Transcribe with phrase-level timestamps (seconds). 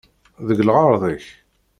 [0.47, 1.25] Deg lɣeṛḍ-ik!